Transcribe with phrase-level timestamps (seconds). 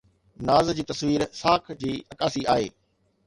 [0.47, 2.73] ناز جي تصوير ساک جي عڪاسي آهي